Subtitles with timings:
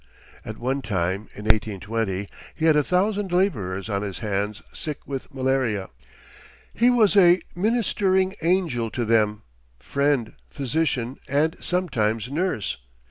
[0.43, 5.31] At one time, in 1820, he had a thousand laborers on his hands sick with
[5.31, 5.91] malaria.
[6.73, 9.43] He was a ministering angel to them,
[9.79, 12.77] friend, physician, and sometimes nurse.